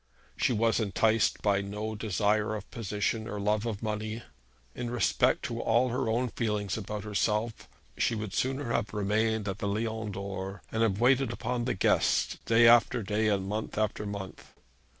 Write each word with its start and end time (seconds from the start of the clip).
She 0.35 0.51
was 0.51 0.79
enticed 0.79 1.43
by 1.43 1.61
no 1.61 1.93
desire 1.93 2.55
of 2.55 2.71
position, 2.71 3.27
or 3.27 3.39
love 3.39 3.67
of 3.67 3.83
money. 3.83 4.23
In 4.73 4.89
respect 4.89 5.43
to 5.45 5.61
all 5.61 5.89
her 5.89 6.09
own 6.09 6.29
feelings 6.29 6.75
about 6.75 7.03
herself 7.03 7.69
she 7.95 8.15
would 8.15 8.33
sooner 8.33 8.71
have 8.73 8.95
remained 8.95 9.47
at 9.47 9.59
the 9.59 9.67
Lion 9.67 10.09
d'Or, 10.13 10.63
and 10.71 10.81
have 10.81 10.99
waited 10.99 11.31
upon 11.31 11.65
the 11.65 11.75
guests 11.75 12.39
day 12.47 12.67
after 12.67 13.03
day, 13.03 13.27
and 13.27 13.47
month 13.47 13.77
after 13.77 14.07
month. 14.07 14.55